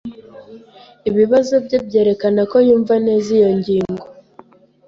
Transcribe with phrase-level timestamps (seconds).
[1.09, 4.05] Ibibazo bye byerekana ko yumva neza iyo ngingo.